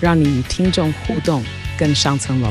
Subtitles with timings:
[0.00, 1.42] 让你与听众互动
[1.76, 2.48] 更上层楼。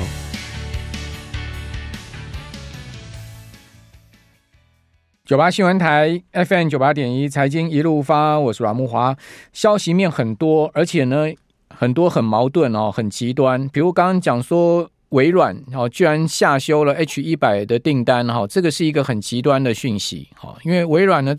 [5.23, 9.15] 九八新闻台 FM 九八点一财经一路发，我是阮木华。
[9.53, 11.27] 消息面很多，而且呢，
[11.69, 13.69] 很多很矛盾哦，很极端。
[13.69, 20.53] 比如刚刚讲说，微软哦，居然下修了 H 一百的订单哈，这个是一个很极端的讯息哈。
[20.63, 21.33] 因为微软呢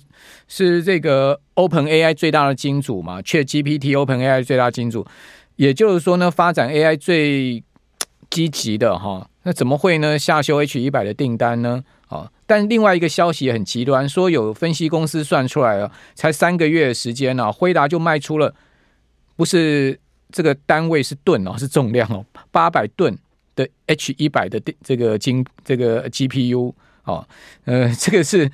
[0.48, 5.06] 是这个 Open AI 最大的金主嘛，ChatGPT Open AI 最大金主，
[5.58, 7.64] 也就是说呢，发展 AI 最
[8.30, 11.82] 积极的哈，那怎么会呢下修 H 一百的订单呢？
[12.06, 18.54] 啊，但另外一个消息也很极端，说有分析公司算出来了，才三个月时间呢，辉达就卖出了，
[19.34, 19.98] 不是
[20.30, 23.18] 这个单位是吨哦，是重量哦，八百吨
[23.56, 27.26] 的 H 一百的这个晶这个 GPU 哦，
[27.64, 28.48] 呃，这个是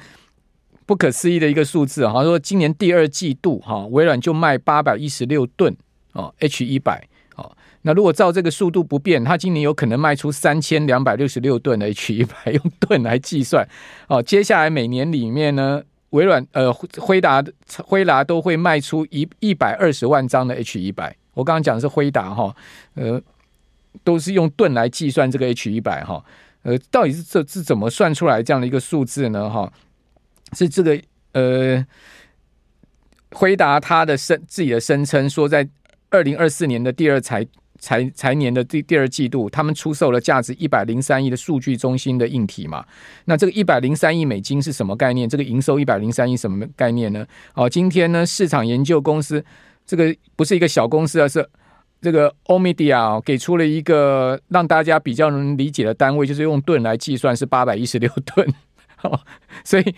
[0.86, 5.76] 不可思议的一个数字，好像说今年第二季度哈，微软就卖八百一十六吨
[6.14, 7.06] 哦，H 一百。
[7.36, 7.54] 哦
[7.86, 13.68] 那如果照这个速度不变，它今年有可能卖出三千两百六十六吨的 H 一百， 用吨来计算。
[14.08, 17.44] 哦，接下来每年里面呢，微软呃辉达
[17.84, 21.14] 辉达都会卖出一一百二十万张的 H 一百。
[21.34, 22.56] 我刚刚讲的是辉达哈，
[22.94, 23.20] 呃，
[24.02, 26.24] 都是用吨来计算这个 H 一百哈。
[26.62, 29.50] 呃，到底是这是怎么算出来这样的一个数字呢？
[29.50, 29.70] 哈，
[30.54, 30.98] 是这个
[31.32, 31.86] 呃，
[33.32, 35.68] 辉达他的声自己的声称说，在
[36.14, 37.46] 二零二四年的第二财。
[37.80, 42.82] 财财年的第第二季度，他们出售了价值一百零三亿的数据中心的硬体嘛？
[43.26, 45.28] 那这个一百零三亿美金是什么概念？
[45.28, 47.26] 这个营收一百零三亿什么概念呢？
[47.54, 49.44] 哦，今天呢，市场研究公司
[49.84, 51.46] 这个不是一个小公司，而是
[52.00, 58.48] 这个 Omdia 给出了一个让大家比较能理解的单位，就是用吨来计算是八百一十六吨。
[59.02, 59.20] 哦，
[59.62, 59.94] 所以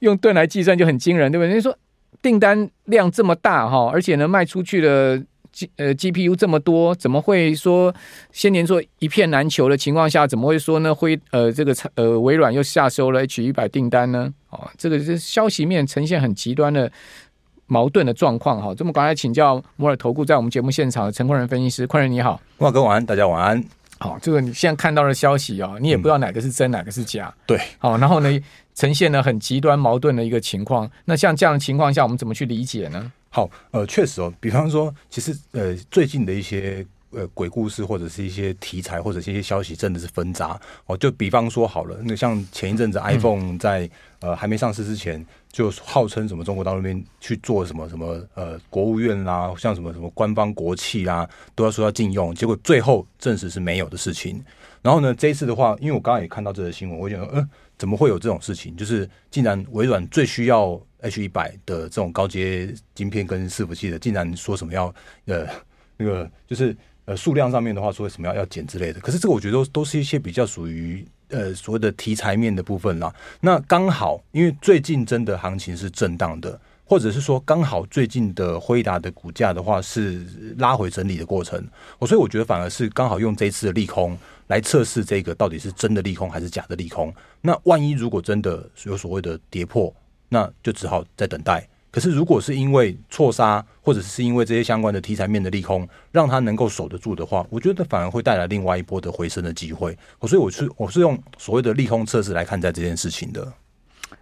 [0.00, 1.54] 用吨来计算就很惊人，对不对？
[1.54, 1.74] 你说
[2.20, 5.24] 订单量这么大哈，而且呢卖出去的。
[5.52, 7.94] G 呃，GPU 这么多，怎么会说
[8.32, 10.94] 先前说一片难求的情况下，怎么会说呢？
[10.94, 14.32] 会呃，这个呃，微软又下收了 H 一百订单呢？
[14.50, 16.90] 哦，这个是消息面呈现很极端的
[17.66, 18.74] 矛盾的状况哈。
[18.74, 23.62] 这么刚才请教摩尔投顾在我们节目现场的陈坤仁分析师，坤仁你好，哇哥晚安，大家晚安。
[23.98, 27.32] 好，这个你现在看到的消息哦，你也不知道哪个是真，嗯、哪个是假。
[27.44, 28.40] 对，好，然后呢，
[28.80, 30.90] 呈现了很极端矛盾的一个情况。
[31.04, 33.12] 那像这样的情况下，我们怎么去理解呢？
[33.28, 40.96] 好，呃，确实哦，比方说，其实呃，最近的一些呃鬼故事或者是一些题材或者是一些消息，真的是纷杂哦。
[40.96, 43.80] 就比方说好了，那像前一阵子 iPhone 在、
[44.20, 54.42] 嗯、呃还没上市之前，就号称什么中国大陆那边去做什么什么呃国务院啦、啊，像什么什么官方国企啦、啊，都要说要禁用，结果最后证实是没有的事情。
[54.80, 57.48] 然后呢，这一次的话，因为我刚刚也看到这个新闻，我觉得呃，
[57.80, 58.76] 怎么会有这种事情？
[58.76, 60.80] 就是竟然微软最需要。
[61.02, 65.46] H 一百的这种高阶晶片跟伺服器的，竟然说什么要呃
[65.96, 66.76] 那个就是
[67.06, 73.10] 呃数量上面的话说什么要要减之类的，可是这个我觉得都都是一些比较属于呃所谓的题材面的部分啦。
[73.40, 80.22] 那刚好因为最近真的行情是震荡的，或者是说刚好最近的辉达的股价的话是
[80.58, 81.66] 拉回整理的过程，
[81.98, 84.18] 我所以我觉得反而是刚好用这一次的利空
[84.50, 87.14] 来测试这个到底是真的利空还是假的利空。
[87.40, 89.94] 那万一如果真的有所谓的跌破，
[90.28, 91.64] 那就只好再等待。
[91.92, 99.96] 可是，如果是因为错杀，或者是因为这些相关的题材面的利空，让它能够守得住的话，我觉得反而会带来另外一波的回升的机会。
[100.22, 103.52] 所以，我是我是用所谓的利空测试来看待这件事情的。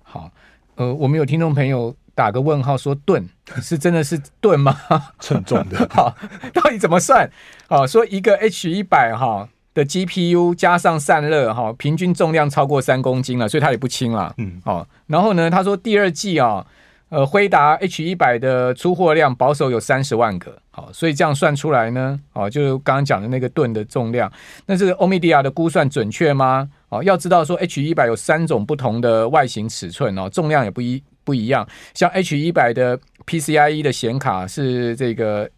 [0.03, 0.31] 好，
[0.77, 3.27] 呃，我们有听众朋友打个问号说吨
[3.62, 4.75] 是真的是吨吗？
[5.21, 5.87] 称重的。
[5.91, 6.14] 好，
[6.55, 7.31] 到底怎么算？
[7.67, 9.49] 好，说一个 H 一百哈。
[9.78, 14.34] 的 GPU 加上散热哈，平均重量超过三公斤了，所以它也不轻了。
[14.38, 16.66] 嗯，好，然后呢，他说第二季啊，
[17.10, 24.30] 呃，辉达 H 一百的出货量保守有三十万个，好，所以这样算出来呢，哦，就刚刚讲的那个吨的重量，
[24.66, 26.69] 那这个欧米迪亚的估算准确吗？
[26.88, 35.48] 哦，要知道说 H 一百有三种不同的外形尺寸哦，重量也不一不一样，像 H 一百的 PCIe 的显卡是这个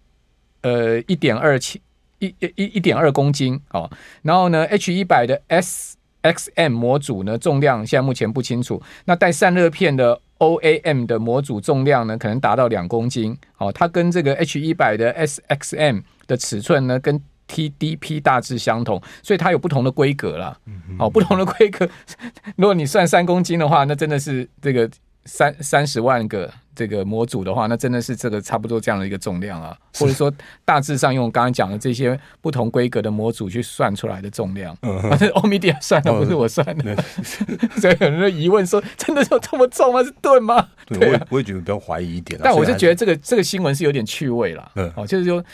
[0.61, 1.81] 呃一点二七。
[2.20, 3.90] 一一一点二公斤哦，
[4.22, 8.81] 然后呢，H 一百的 SXM 模组呢，重量现在目前不清楚。
[9.06, 13.72] 那带散热片的 OAM 的模组重量呢，可能达到两公斤哦。
[13.72, 20.56] 它跟这个 H 一百的 SXM 的尺寸呢，跟 TDP 大致相同，所以它有不同的规格啦。
[20.99, 21.88] 哦，不同的规格，
[22.56, 24.88] 如果你算三公斤的话，那真的是这个
[25.25, 30.32] 三三十万个这个模组的话，那真的是这个差不多这样的一个重量啊，或者说
[30.64, 36.96] 大致上用我刚刚讲的这些不同规格的模组去算出来的重量，反正欧米伽算的，不是我算的，
[37.81, 40.02] 所以有人疑问说，真的有这么重吗？
[40.02, 40.69] 是吨吗？
[40.87, 42.76] 对、啊，我也觉得比较怀疑一点，但我是。
[42.76, 45.44] 觉得这个这个新闻是有点趣味了，嗯，哦，就是说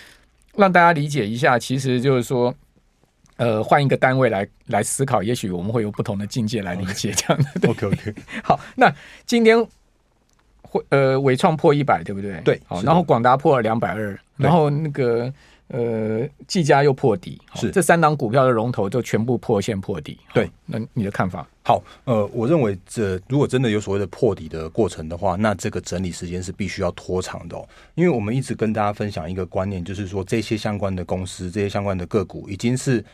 [0.55, 2.55] 让大家理解一下，其实就是说。
[3.39, 7.45] 呃，换一个单位来来思考，也许我们会有不同的境界来理解这样。
[7.61, 7.69] 的。
[7.69, 8.91] OK OK，好，那
[9.27, 9.69] 今天会
[10.89, 12.41] 呃伟创破一百，对不对？
[12.45, 15.33] 对，好，然后广达破了两百二，然后那个
[15.69, 20.19] 呃技嘉又破底，是这三档股票的龙头就全部破线破底。
[20.33, 21.47] 对，那你的看法？
[21.63, 33.05] 好，呃，我认为这如果真的有所谓的破底的过程的话，那这个整理时间是必须要拖长的哦，因为我们一直跟大家分享一个观念，就是说这些相关的公司、这些相关的个股已经是。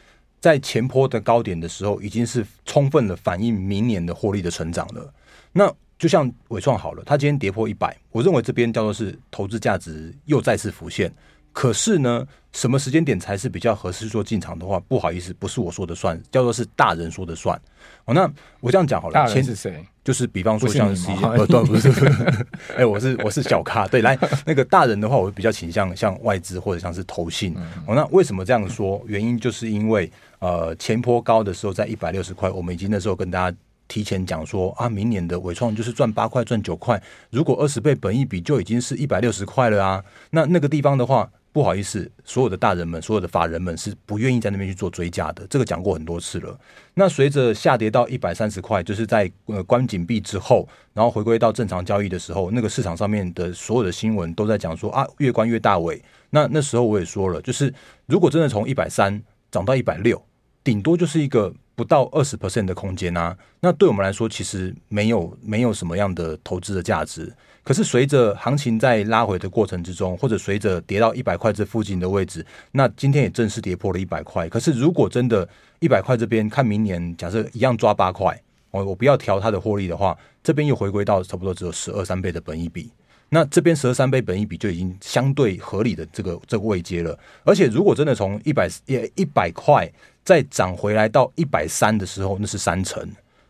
[0.43, 5.15] 在前坡的高点的时候，已经是充分的反映明年的获利的成长了。
[5.53, 11.09] 那就像伟创好了，它今天跌破一百，我认为这边叫做是投资价值又再次浮现。
[11.53, 14.81] 可是呢，什么时间点才是比较合适做进场的话？
[14.81, 17.57] 不好意思，不是我说的算，叫做是大人说的算。
[18.05, 18.29] 哦，那
[18.59, 19.81] 我这样讲好了，大人是谁？
[20.03, 21.89] 就是比方说像是，呃，对，不是，
[22.75, 27.55] 哎、欸，我是我是小咖，对，来 那个大人的话，我比较倾向像外资或者像是投信。
[27.87, 29.01] 哦，那为什么这样说？
[29.07, 30.11] 原因就是因为。
[30.41, 33.57] 呃，前坡高的时候在一百六十块，我们已经那时候跟大家
[33.93, 36.99] 提前讲说啊，明年的伟创就是赚八块赚九块，
[37.29, 40.03] 如果二十倍本一比就已经是一百六十块了啊。
[40.31, 46.59] 那那个地方的话，不好意思，所有的大人们、所有的法人们是不愿意在那边去做追加的，这个讲过很多次了。
[46.95, 56.03] 那随着下跌到一百三十块，就是在呃关紧闭之后，然后回归到正常交易的时候，那个市场上面的所有的新闻都在讲说啊，越关越大尾。
[56.31, 57.71] 那那时候我也说了，就是
[58.07, 60.23] 如果真的从一百三涨到一百六。
[60.65, 67.33] 顶多就是一个不到二十 percent 的空间啊，那对我们来说其实没有没有什么样的投资的价值。
[67.65, 74.49] 可是随着行情在拉回的过程之中，或者随着跌到一百块这附近的位置，那今天也正式跌破了一百块。
[74.49, 75.49] 可是如果真的
[75.79, 78.39] 一百块这边看明年，假设一样抓八块，
[78.71, 82.91] 我我不要调它的获利的话，这边又回归到差不多只有十二三倍的本益比。
[83.29, 87.19] 那这边十二三倍本益比就已经相对合理的这个这个位阶了。
[87.45, 89.91] 而且如果真的从一百也一百块。
[90.25, 93.09] 再涨回来到一百三的时候，那是三成。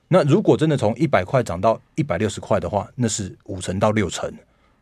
[0.09, 4.31] 那如果真的从一百块涨到一百六十块的话，那是五成到六成。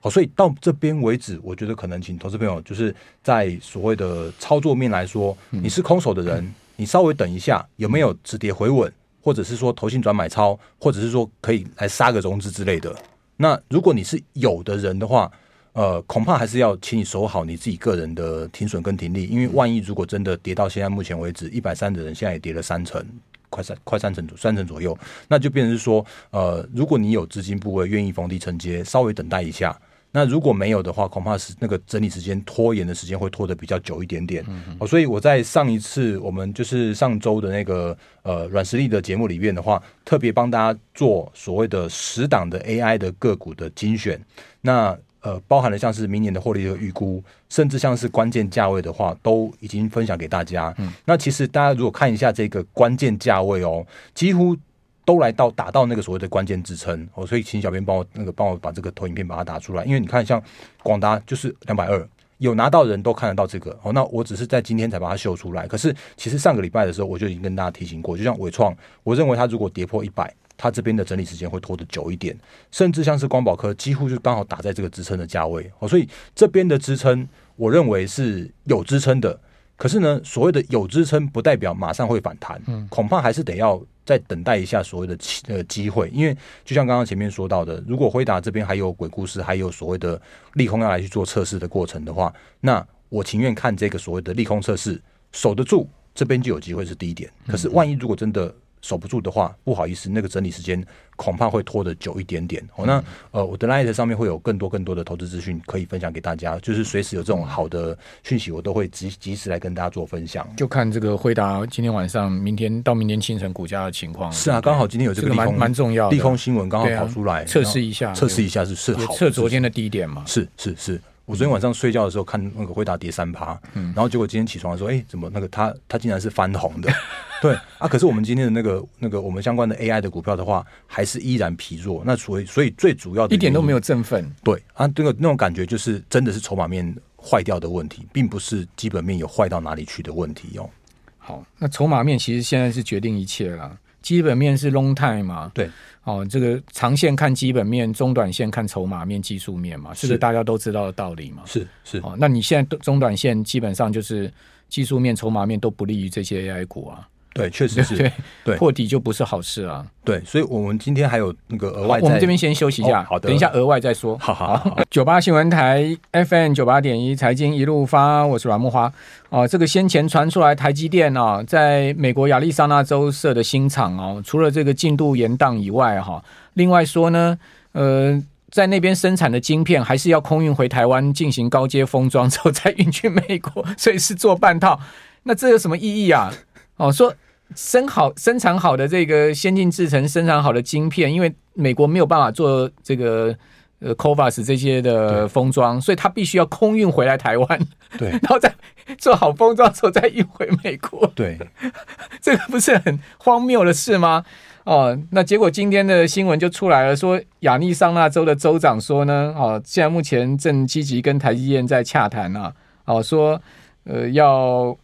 [0.01, 8.91] 好，所以到这边为止，我觉得可能请投资朋友就是在所谓的操作面来说，你是空手的人，你稍微等一下，有没有止跌回稳，
[9.23, 12.95] 或者是说投信转买超，或者是说可以来杀个融资之类的。
[13.37, 15.31] 那如果你是有的人的话，
[15.72, 23.05] 呃，恐怕还是要请你守好你自己个人的停损跟停利，因为万一如果真的跌到现在目前为止一百三的人，现在也跌了三成，
[23.49, 24.96] 快三快三成左三成左右，
[25.28, 29.78] 那就变成是说，呃，如果你有资金部位愿意逢低承接，稍微等待一下。
[30.12, 34.44] 那如果没有的话，恐怕是那个整理时间拖延的时间会拖得比较久一点点。
[34.81, 44.20] 哦，所以我在上一次我们就是上周的那个呃软实力的节目里面的话，特别帮大家做所谓的十档的 AI 的个股的精选。
[44.61, 50.74] 那呃，包含了像是明年的获利的预估，甚至像是关键价位的话，都已经分享给大家。
[50.79, 54.56] 嗯，那其实大家如果看一下这个关键价位哦，几乎
[55.05, 60.43] 都来到打到那个所谓的关键支撑哦，所以请小编帮我那个帮我把这个投影片把它打出来，因为你看像
[60.82, 62.08] 广达就是两百二，
[62.39, 63.93] 有拿到的人都看得到这个哦。
[63.93, 70.32] 那我只是在今天才把它秀出来，可是其实上个礼拜的时候我就已经跟大家提醒过，就像伟创，我认为它如果跌破一百。
[70.62, 72.38] 它这边的整理时间会拖得久一点，
[72.70, 77.26] 甚至像是光宝科，几乎就刚好打在这个支撑的价位哦，所以这边的支撑，
[77.56, 79.40] 我认为是有支撑的。
[79.79, 85.17] 可是呢，所谓的有支撑，不代表马上会反弹，嗯恐怕还是得要再等待一下所谓的
[85.48, 86.10] 呃机会。
[86.12, 90.20] 因为就像刚刚前面说到的，如果辉达这边还有鬼故事，还有所谓的
[90.52, 95.00] 利空要来去做测试的过程的话，那我情愿看这个所谓的利空测试
[95.32, 97.31] 守得住，这边就有机会是低点。
[97.46, 100.84] 可是万一如果真的守不住的话，不好意思，那个整理时间
[101.17, 102.63] 恐怕会拖得久一点点。
[102.77, 110.49] 哦，那呃，我的 Line 上面会有更多更多的投资资讯可以分享给大家，就是随时有这种好的讯息，我都会及及时来跟大家做分享。
[110.56, 114.32] 就看这个辉达今天晚上、明天到明天清晨股价的情况。
[114.32, 120.25] 是啊，刚好今天有这个利空，蛮、重要利空新闻刚好跑出来，测试、啊、一下，测试一下是是好测昨天的低点嘛？
[120.27, 121.01] 是是是。
[121.31, 126.93] 我昨天晚上睡觉的时候看那个辉达跌三趴，嗯，然后结果今天起床的时候，哎、欸，怎么那个它它竟然是翻红的？
[127.41, 132.03] 对啊，可是我们今天的那个那个我们相关的 AI 的股票的话，还是依然疲弱。
[132.05, 134.29] 那所以所以最主要的一点都没有振奋。
[134.43, 140.69] 对啊，这个那种感觉就是真的是筹码面坏掉的问题，并不是基本面有坏到哪里去的问题哦。
[141.17, 143.79] 好，那筹码面其实现在是决定一切了。
[144.03, 145.51] 基本面是 long time 嘛？
[145.55, 145.69] 对，
[146.05, 151.43] 哦，这个长线看基本面，中短线看筹码面、技术面嘛，是不是大家都知道的道理嘛？
[151.47, 151.99] 是是。
[151.99, 154.33] 哦，那你现在中短线基本上就是
[154.69, 157.09] 技术面、筹码面都不利于这些 AI 股啊。
[157.32, 158.13] 对，确实是对，
[158.44, 159.87] 对破底就不是好事啊。
[160.05, 164.19] 对，所以我们今天还有那个额外，我们这边先休息一下，哦、好的，等一下额外再说。
[164.19, 164.79] 好好好。
[164.91, 168.93] 九八新闻台 FM 九八点一财经一路发，我是阮木花。
[169.29, 176.22] 哦，这个先前传出来台积电啊，在美国亚利桑那州设的新厂哦，除了这个进度延宕以外哈，
[176.55, 177.39] 另外说呢，
[177.72, 178.20] 呃，
[178.51, 184.81] 在那边生产的晶片还是要空运回台湾进行高阶封装之后再运去美国，所以是做半套。
[185.22, 186.32] 那这有什么意义啊？
[186.81, 187.15] 哦，说。
[187.56, 193.37] 生好生产好的这个先进制程生产好的晶片，因为美国没有办法做这个
[193.81, 197.60] 呃 Covas 这些的封装，所以它必须要空运回来台湾，
[197.99, 198.55] 对， 然后再
[198.99, 201.37] 做好封装之后再运回美国，对，
[202.22, 204.25] 这个不是很荒谬的事吗？
[204.63, 213.43] 哦，那结果今天的新闻就出来了，说亚利桑那州的州长说呢，哦，现在目前正积极跟台积电在洽谈啊，哦，说
[213.82, 214.79] 呃要。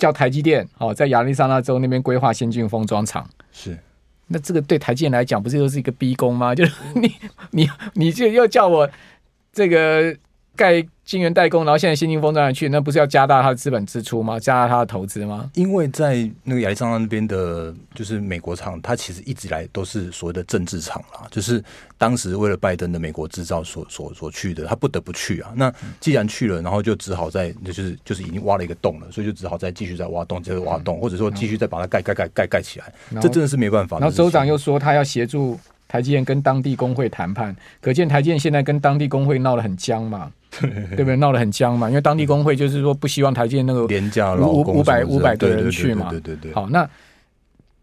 [0.00, 3.78] 叫台积电哦，在亚利桑那州那边规划先进封装厂，是，
[4.26, 6.52] 那这个对台积电来讲，不是又是一个逼宫吗？
[6.52, 7.14] 就是你
[7.52, 8.90] 你你就又叫我
[9.52, 10.16] 这个。
[10.60, 14.38] 盖晶圆代工，然后现在先进封装去，那不是要加大它的资本支出吗？
[14.38, 15.50] 加大它的投资吗？
[15.54, 21.64] 因为在那个亚利桑那那边的，就是美国厂，它其实一直以来都是所谓的政治厂啦，就是
[21.96, 25.50] 当时为了拜登的美国制造所所所去的，他不得不去啊。
[25.56, 32.92] 那既然去了，然后就只好在，就是就是已经挖了一个洞了，所以就只好再继续再挖洞，接着挖洞，或者说继续再把它盖盖盖盖盖起来。
[33.22, 33.98] 这真的是没办法。
[33.98, 40.30] 然后州长又说他要协助台积电跟当地工会谈判，可见台积电现在跟当地工会闹得很僵嘛。
[40.60, 41.16] 对不对？
[41.16, 46.10] 闹得很僵嘛，因为当地工会就是说不希望台积电那个廉价五五百五百个人去嘛。
[46.10, 46.52] 对对对。
[46.52, 46.88] 好，那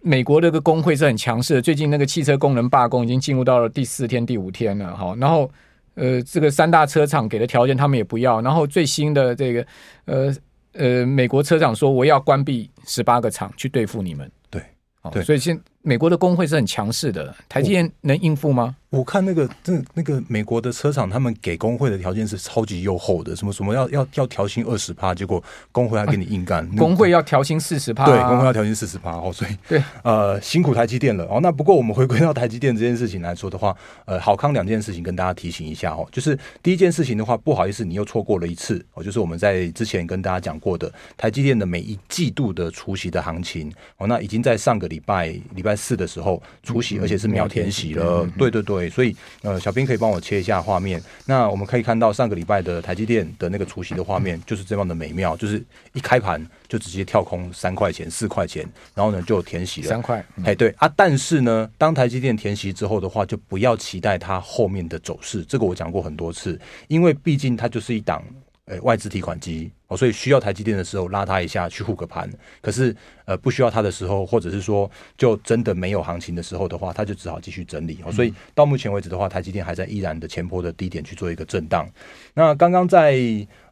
[0.02, 4.96] 美国这个工会是很强势的，最近那个汽车工人罢工已经进入到了第四天、第五天了。
[4.96, 5.50] 好，然后
[5.96, 9.66] 呃，这个三大车厂给的条件他们也不要，然后最新的这个
[10.06, 10.36] 呃
[10.74, 14.30] 呃，美国车厂说我要关闭十八个厂去对付你们。
[14.50, 14.62] 对，
[15.02, 18.75] 好，所以现美国的工会是很强势的，台积电能应付吗？
[18.89, 25.41] 我看那个，这那个美国的车厂，他们给工会的条件是超级优厚的，什么什么要要要调薪二十趴，结果
[25.72, 26.63] 工会还给你硬干。
[26.63, 31.39] 啊 那个、工会要调薪四十趴，对，工会要调薪四十趴哦，所以对，呃，辛苦台积电了哦。
[31.41, 33.75] 那不过我们回归到台积电这件事情来说的话，
[34.06, 49.62] 呃，好康两件事情跟大家提醒一下哦，就是第一件事情的话，不好意思，你又错过了一次哦，就是我们在之前跟大家讲过的台积电的每一季度的除夕的行情哦，那已经在上个礼拜礼拜四的时候除息，而且是秒填席了，对对对，所以呃。
[49.68, 51.04] 小编可以帮我切一下画面。
[51.26, 58.66] 那我们可以看到上个礼拜的台积电的那个除息的画面，就是这样的美妙，就是一开盘就直接跳空三块钱、四块钱，
[58.96, 60.26] 然后呢就填席了三块。
[60.46, 65.44] 哎，对啊，但是呢，当台积电填席之后的话，就不要期待它后面的走势。
[65.44, 66.58] 这个我讲过很多次，
[66.88, 68.24] 因为毕竟它就是一档。
[68.68, 72.30] 呃，外资提款机哦，所以需要台积电的时候拉它一下去护个盘，
[72.62, 72.94] 可是
[73.26, 78.12] 呃不需要它的时候，或者是说就真的没有行情的时候的话，它就只好继续整理哦。
[78.12, 81.90] 所以到目前为止的话，台积电还在依然的前坡的低点去做一个震荡。
[82.34, 83.18] 那刚刚在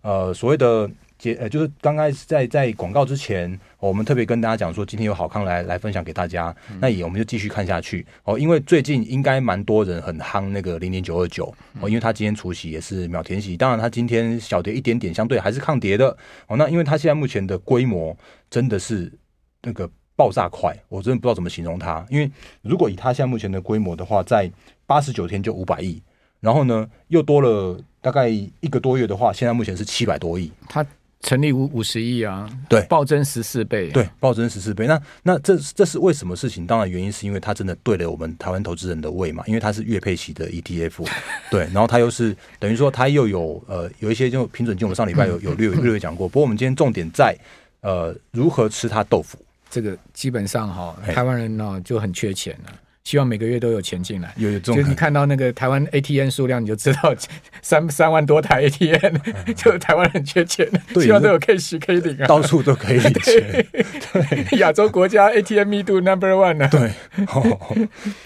[0.01, 0.89] 呃所谓的。
[1.23, 6.55] 呃，就是刚开始在在广告之前，我们特别跟大家讲说，今天有好康来来分享给大家。
[6.79, 11.45] 那也我们就继续看下去哦，因为最近应该蛮多人很夯那个零零九二九
[11.79, 16.15] 哦，因为它今天除息也是秒填息，当然它今天小跌一点点，相对还是抗跌的
[16.47, 16.57] 哦。
[16.57, 18.15] 那因为它现在目前的规模
[18.49, 19.11] 真的是
[19.63, 22.05] 那个爆炸快，我真的不知道怎么形容它。
[22.09, 22.29] 因为
[22.61, 24.51] 如果以它现在目前的规模的话，在
[24.85, 26.03] 八十九天就五百亿，
[26.41, 30.85] 然后呢又多了大概一个多月的话，现在目前是七百多亿，它。
[31.25, 34.85] 成立五五十亿啊，对，暴增十四倍，对，暴增十四倍。
[34.85, 36.67] 那那这这是为什么事情？
[36.67, 41.03] 当然原因是因为它真的对了我们台湾投资人的胃嘛，因为它是月配息的 ETF，
[41.49, 46.29] 对，然后它又是等于说它又有呃有一些就平准金，我们上礼拜有有略略略讲过。
[46.29, 47.35] 不过我们今天重点在
[47.81, 52.71] 呃如何吃它豆腐，这个基本上哈，台湾人呢就很缺钱了。
[53.05, 57.15] 希望每个月都有钱进来，有有这种，就你看到那个台湾 ATM 数量，你就知道
[57.61, 59.15] 三三万多台 ATM，
[59.55, 63.65] 就台湾很缺钱，希望都有 cash 可以领啊，到处都可以领钱。
[64.11, 66.67] 对，亚洲国家 ATM 密度 number one 呢？
[66.71, 66.91] 对，
[67.27, 67.43] 好，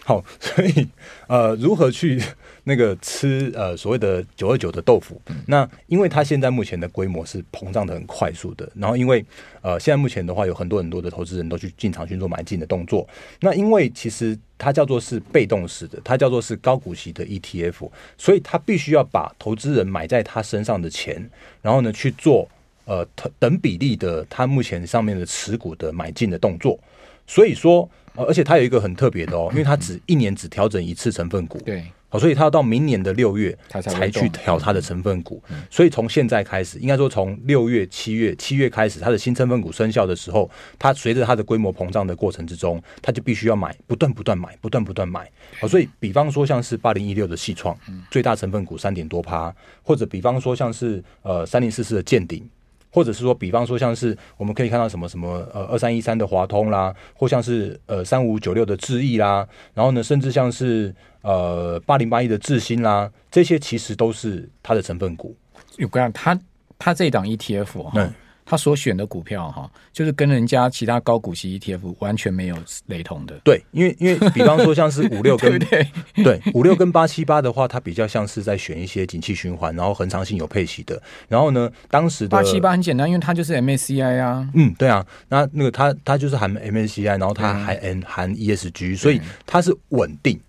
[0.05, 0.87] 好，所以
[1.27, 2.21] 呃，如何去？
[2.65, 5.19] 那个吃呃所谓的九二九的豆腐。
[5.47, 9.25] 那因为它现在目前的规模是膨胀的很快速的，然后因为
[9.61, 13.07] 呃现在目前的话有很多很多的投资人都去进场去做买进的动作。
[13.39, 21.27] 那因为其实它叫做是被动式的，它叫做是高股息的 ETF，所以它必须要把投资人买在他身上的钱，
[21.63, 22.47] 然后呢去做
[22.85, 23.03] 呃
[23.39, 26.79] 等比例的它目前上面的持股的买进的动作。
[27.25, 27.89] 所以说。
[28.15, 35.41] 而且它有一个很特别的哦，因为它只一年只调整一次成分股，对，好，所以它要到明年的六月才去调它的成分股。
[35.69, 40.49] 所以从现在开始，应该说从六月、七月、七月开始，它的新成分股生效的时候，
[40.79, 45.29] 它随着它的规模膨胀的过程之中，它就必须要买，不断不断买，不断不断买。
[45.61, 47.77] 好，所以比方说像是八零一六的细创，
[48.09, 52.49] 最大成分股三点多趴，或者比方说像是呃三零四四的健鼎。
[52.91, 65.35] 或者是说，比方说，像是我们可以看到什么什么呃二三一三的华通啦，或像是呃三五九六的智易啦，然后呢，甚至像是呃八零八一的智新啦，这些其实都是它的成分股。
[65.77, 66.39] 有关它
[66.77, 67.91] 它这档 ETF 哈。
[67.95, 68.13] 嗯
[68.49, 73.39] 他所选的股票哈，就是跟人家其他高股息 ETF 完全没有雷同的。
[73.43, 80.99] 对，因为因为比方说像是五六 跟对对 五六跟八七八的话，它比较像是在选一些景气循环，然后恒长性有配息的。
[81.27, 84.49] 然后呢，当时的八七八很简单，因为它就是 MSCI 啊。
[84.55, 90.39] 嗯，对啊，那那个它它就是含 MSCI，然后它还含含 ESG，所以它是稳定。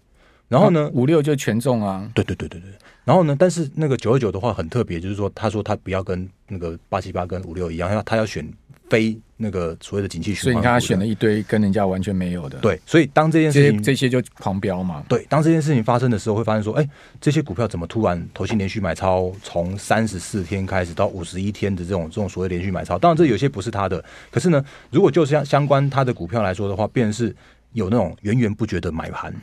[0.50, 2.11] 然后呢，五六就全中啊。
[2.14, 2.69] 对对对对对。
[3.04, 3.35] 然后呢？
[3.37, 8.47] 但是那个九二九的话很特别，就是说，他说他不要跟那个八七八跟五六一样，他他要选
[8.88, 10.42] 非那个所谓的景气循环。
[10.42, 12.59] 所以你看他选了一堆跟人家完全没有的。
[12.59, 15.02] 对，所以当这件事情这些，这些就狂飙嘛。
[15.09, 16.88] 对，当这件事情发生的时候，会发现说，哎，
[17.21, 22.99] 这些股票怎么突然投信连续买超，从三十四天开始到五十一天的这种这种所谓连续买超？
[22.99, 27.35] 当然，这有些不是他的，可是呢，如果就是相相关他的股票来说的话，变成是
[27.73, 29.35] 有那种源源不绝的买盘。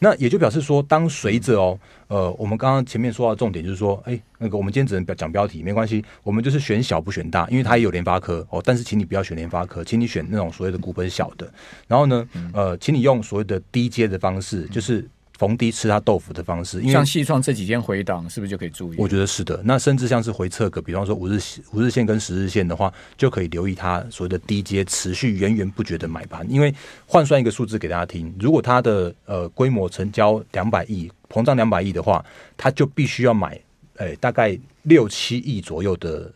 [0.00, 1.78] 那也就表示说，当随着哦，
[2.08, 11.48] 呃，我们刚刚前面说到的重点就是说，哎，那个我们今天只能讲标题，没关系，我们就是选小不选大，因为它也有联发科哦，但是请你不要选联发科，请你选那种所谓的股本小的，
[11.86, 15.08] 然后呢，呃，请你用所谓的低阶的方式，就是。
[15.40, 18.96] 逢低吃它豆腐的方式，因为像细创这几天回档，是不是就可以注意？
[18.98, 19.58] 我觉得是的。
[19.64, 21.40] 那甚至像是回撤个，比方说五日
[21.72, 26.46] 五日线跟十日线的话，就可以留意它所谓的低阶持续源源不绝的买盘。
[26.50, 26.74] 因为
[27.06, 32.22] 换算一个数字给大家听，如果它的呃规模成交两百亿，膨胀两百亿的话，
[32.54, 33.58] 它就必须要买
[33.96, 36.30] 诶、欸、大概六七亿左右的。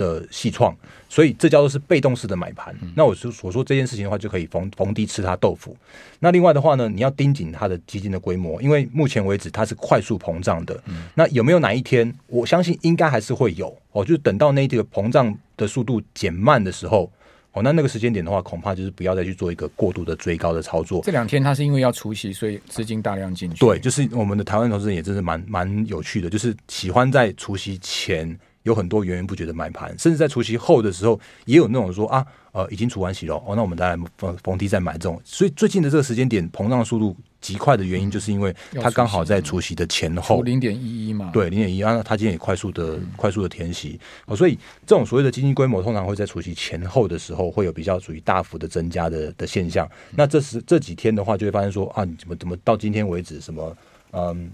[0.00, 0.74] 的细创，
[1.10, 2.74] 所以这叫做是被动式的买盘。
[2.96, 5.76] 那我说我说这件事情的话，就可以逢逢低吃它豆腐。
[6.18, 10.82] 那另外的话呢，你要盯紧它的基金的规模，因为目前为止它是快速膨胀的。
[11.14, 17.12] 那有没有哪一天，我相信应该还是会有哦，就是等到那个膨胀的速度减慢的时候，
[17.52, 21.02] 哦，那那个时间点的话，恐怕就是不要再去做一个过度的追高的操作。
[21.04, 23.58] 这两天它是因为要除夕，所以资金大量进去。
[23.58, 28.38] 对，就是我们的台湾投资人也真是蛮蛮有趣的，就是喜欢在除夕前。
[28.64, 35.20] 有很多源源不绝的买盘，甚至在除夕后的时候，也有那种说啊，呃，已经除完息了哦，那我们再来逢逢低再买这种。
[35.24, 49.86] 所以最近的这个时间点，膨胀速度极快的原因，就是因为它刚好在除夕的前后，零点一一嘛，对，零点一，然后它今天也快速的、嗯、快速的填息哦，所以这种所谓的基金规模，通常会在除夕前后的时候，会有比较属于大幅的增加的的现象。
[50.10, 53.74] 嗯、那这时这几天的话，就会发现说啊，你怎么怎么到今天为止，什么
[54.12, 54.50] 嗯。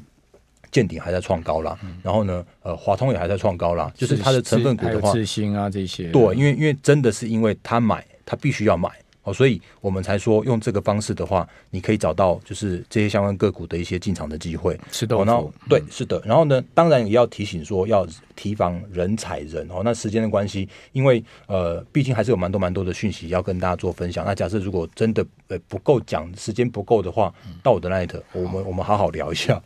[0.76, 8.90] 见顶还在创高啦，然后呢，呃，华通也还在创高啦，就是它的成分股的话，智新啊这些，对，因为因为真的是因为他买，他必须要买。
[9.22, 14.78] 哦，所以我们才说用这个方式的话，你可以找到就是这些相关个股的一些进场的机会。
[14.92, 16.22] 是的，然后对，是的。
[16.24, 19.82] 然后呢，当然也要提醒说，要提防人踩人哦。
[19.82, 24.24] 那时间的关系，因为呃，毕竟还是有蛮多蛮多的讯息要跟大家做分享。
[24.24, 27.34] 那假设如果真的呃不够讲，时间不够的话，
[27.64, 29.60] 到我的 Line，我们我们好好聊一下。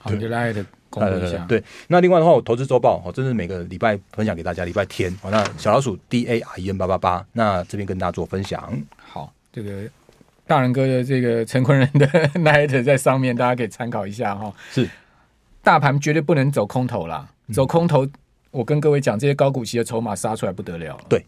[0.91, 1.39] 公布一下。
[1.49, 4.67] 对，那另外的话，我投资周报哦，这是每个礼拜分享给大家。
[4.67, 8.71] 礼拜天哦，那小老鼠 D A R E N 八八八，那这边跟大家做分享。
[8.99, 9.33] 好。
[9.53, 9.83] 这个
[10.47, 12.07] 大仁哥的这个陈坤仁的
[12.39, 14.53] Night 在上面，大家可以参考一下哈。
[14.71, 14.89] 是，
[15.61, 18.07] 大盘绝对不能走空头啦，走空头，
[18.53, 20.97] 我跟各位讲，这些高股息的筹码杀出来不得了。
[21.09, 21.27] 对，